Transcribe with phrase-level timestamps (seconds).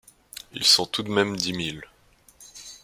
[0.53, 1.83] Ils sont tout de même dix mille.